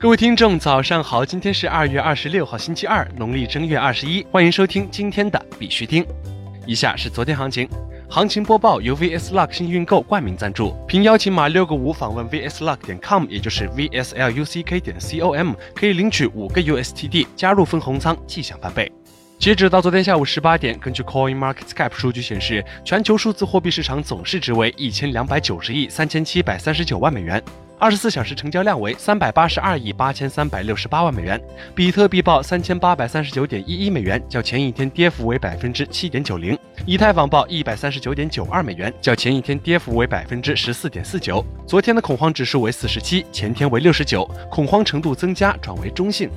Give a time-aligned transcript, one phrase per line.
[0.00, 1.24] 各位听众，早上好！
[1.24, 4.24] 今天是二月二十六号，星期二，农历正月二十一。
[4.30, 6.06] 欢迎收听今天的必须听。
[6.64, 7.68] 以下是昨天行情，
[8.08, 18.92] 行情播报由 VS Luck 新运购冠名赞助，凭邀请码六个五访问 VSLuck 点 com，也就是 VSLUCK 点 com，可以领取五个 USTD，加入分红仓，即享翻倍。
[19.36, 27.42] 截止到昨天下午十八点，根据 Coin Market Cap 数据显示，全球数字货币市场总市值为一千两百九十亿三千七百三十九万美元。
[27.80, 31.40] 二十四小时成交量为三百八十二亿八千三百六十八万美元，
[31.76, 41.44] 比特币报三千八百三十九点一一美元，较前一天跌幅为百分之七点九零；以太坊报一百三十九点九二美元，较前一天跌幅为百分之十四点四九。
[41.68, 46.28] 昨天的恐慌指数为四十七，前天为六十九，恐慌程度增加转为中性。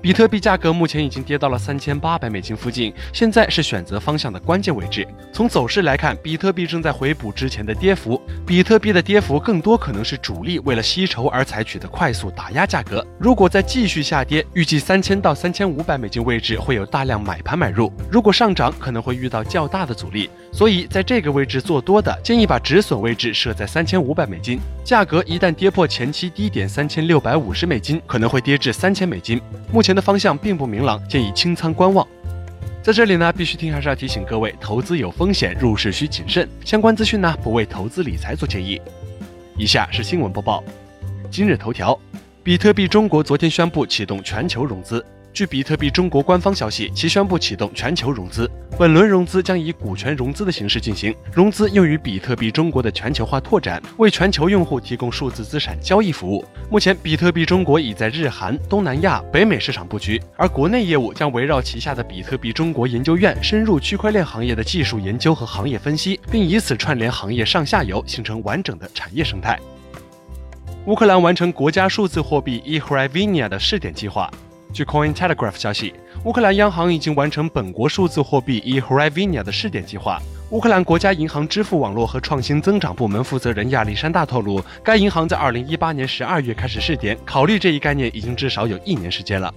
[0.00, 5.06] 比特币价格目前已经跌到了三千八百美金附近，现在是选择方向的关键位置。
[5.32, 13.04] 从走势来看，比特币正在回补之前的跌幅，比特币的跌幅更多可能是主力为了吸筹而采取的快速打压价格。
[13.18, 20.30] 如果再继续下跌，预计三千到三千五百美金位置会有大量买盘买入；如果上涨，可能会遇到较大的阻力。
[20.58, 24.58] 所以在这个位置做多的，建议把止损位置设在三千五百美金。
[24.82, 29.40] 价格一旦跌破前期低点三千六百五十美金，可能会跌至三千美金。
[29.72, 32.04] 目前的方向并不明朗，建议清仓观望。
[32.82, 36.48] 在这里呢，必须听还是要提醒各位，投资有风险，入市需谨慎。
[36.64, 38.82] 相关资讯呢，不为投资理财做建议。
[39.56, 40.64] 以下是新闻播报。
[41.30, 41.96] 今日头条：
[42.42, 45.06] 比特币中国昨天宣布启动全球融资。
[45.38, 48.50] 据比特币中国官方消息，其宣布启动全球融资。
[48.76, 56.44] 本轮融资将以股权融资的形式进行，融资用于比特币中国的全球化拓展，为全球用户提供数字资产交易服务。
[56.68, 69.56] 目前，比特币中国已在日韩、东南亚、北美市场布局，而国内业务将围绕旗下的比特币中国研究院，深入区块链行业的技术研究和行业分析，并以此串联行业上下游，形成完整的产业生态。
[70.86, 74.28] 乌克兰完成国家数字货币 e c r i v i n i a 的试点计划。
[74.78, 80.22] 据 Coin Telegraph 消息，乌克兰央行已经完成本国数字货币 e h r i v i n i a 的试点计划。
[80.50, 89.52] 乌克兰国家银行支付网络和创新增长部门负责人亚历山大透露，该银行在2018年12月开始试点，考虑这一概念已经至少有一年时间了。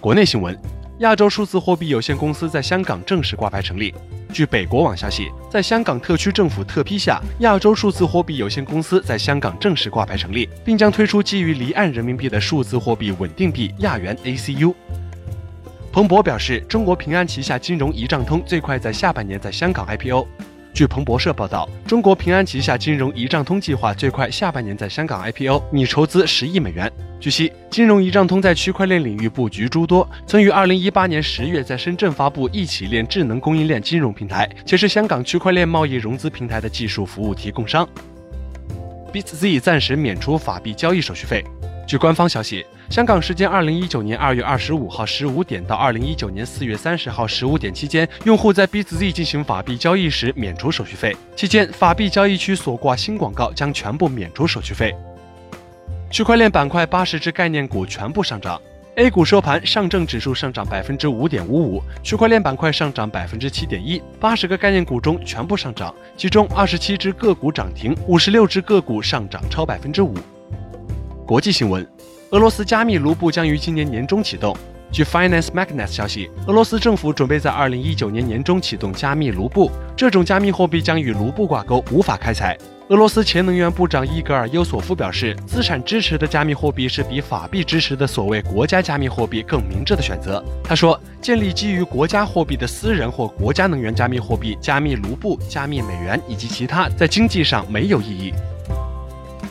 [0.00, 0.58] 国内新闻：
[1.00, 3.94] 亚洲数字货币有限公司在香港正式挂牌成立。
[4.32, 14.72] 据北国网消息，在香港特区政府特批下，亚洲数字货币有限公司在香港正式挂牌成立，并将推出基于离岸人民币的数字货币稳定币亚元 ACU。
[15.92, 20.26] 彭博表示，中国平安旗下金融一账通最快在下半年在香港 IPO。
[20.76, 26.92] 据彭博社报道，中国平安旗下金融一账通计划最快下半年在香港 IPO，拟筹资十亿美元。
[27.18, 37.88] 据悉，金融一账通在区块链领域布局诸多，曾于二零一八年十月在深圳发布一起链智能供应链金融平台，且是香港区块链贸易融资平台的技术服务提供商。
[39.14, 41.42] BitZ 暂时免除法币交易手续费。
[41.86, 51.16] 据官方消息，香港时间二零一九年二月二十五号十五点到二零一九年四月三十号十五点期间，用户在 BitZ 进行法币交易时免除手续费。
[51.36, 54.92] 期间，法币交易区所挂新广告将全部免除手续费。
[56.10, 58.60] 区块链板块八十只概念股全部上涨。
[58.96, 64.02] A 股收盘，上证指数上涨百分之五点五五，区块链板块上涨百分之七点一。
[64.18, 70.16] 八十个概念股中全部上涨，其中二十七只个股涨停，五十六只个股上涨超百分之五。
[71.26, 71.84] 国际新闻：
[72.30, 74.56] 俄罗斯加密卢布将于今年年中启动。
[74.92, 82.56] 据 Finance Magnet 消息，俄罗斯政府准备在二零一九年年中启动加密卢布，这种加密货币将与卢布挂钩，无法开采。
[82.90, 90.40] 俄罗斯前能源部长伊戈尔尤索夫表示，资产支持的加密货币是比法币支持的所谓国家加密货币更明智的选择。
[90.62, 98.32] 他说，建立基于国家货币的私人或国家能源加密货币、加密卢布、加密美元以及其他，在经济上没有意义。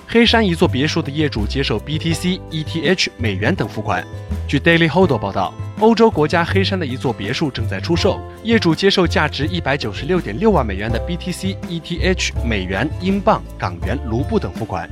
[0.08, 4.06] 黑山一座别墅的业主接受 BTC、ETH、美元等付款。
[4.48, 14.88] 据 Daily Hold 报道，欧洲国家黑山的一座别墅正在出售，业主接受价值一百九十六点六万美元的 BTC、ETH、美元、英镑、港元、卢布等付款。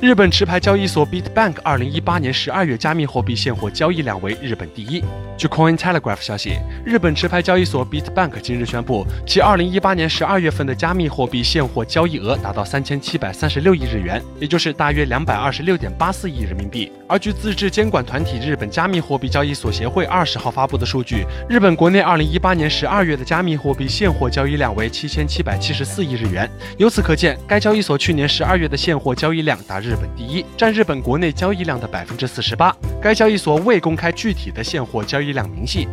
[0.00, 5.02] 日本持牌交易所 Bitbank 二零一八年十二月加密货币现货交易量为日本第一。
[5.36, 16.92] 据 Coin Telegraph 消息，日本持牌交易所 Bitbank 今日宣布，其二零一八年十二月份的加密货币现货交易额达到三千七百三十六亿日元，也就是大约两百二十六点八四亿人民币。
[17.08, 26.48] 而据自治监管团体日本加密货币交易所协会二十号发布的数据，日本国内二零一八年十二月的加密货币现货交易量为七千七百七十四亿日元。
[26.78, 29.93] 由此可见，该交易所去年十二月的现货交易量达日。
[29.94, 32.74] 日本第一，占日本国内交易量的百分之四十八。
[33.00, 35.86] 该交易所未公开具体的现货交易量明细。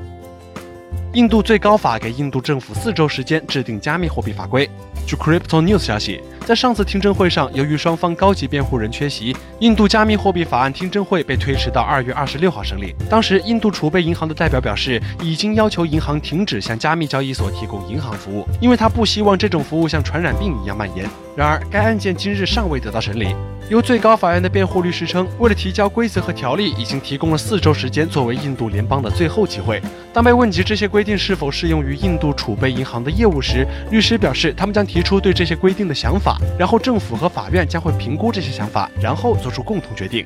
[1.13, 4.67] 印度最高法给印度政府四周时间制定加密货币法规。
[5.05, 12.95] 据 Crypto News 消息，在上次听证会上，由于双方高级辩护人缺席，印度加密货币法案听证会被推迟到二月二十六号审理。
[13.07, 21.05] 当时，印度储备银行的代表表示，已经要求银行停止向加密交易所提供银行服务，因为他不希望这种服务像传染病一样蔓延。
[21.35, 23.35] 然而，该案件今日尚未得到审理。
[23.71, 29.81] 由最高法院的辩护律师称，为了提交规则和条例，已经提供了四周时间作为印度联邦的最后机会。
[30.11, 40.25] 当被问及这些规定是否适用于印度储备银行的业务时，律师表示，他们将提出对这些规定的想法，然后政府和法院将会评估这些想法，然后做出共同决定。